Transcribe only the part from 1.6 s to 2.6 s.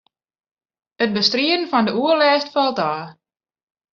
fan de oerlêst